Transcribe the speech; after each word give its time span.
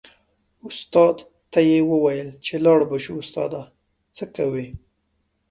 استاد 0.67 1.15
ته 1.51 1.59
یې 1.69 1.77
و 1.89 1.91
ویل 2.03 2.29
چې 2.45 2.53
لاړ 2.65 2.79
به 2.89 2.97
شو 3.03 3.13
استاده 3.21 3.61
څه 4.15 4.23
کوې. 4.35 4.67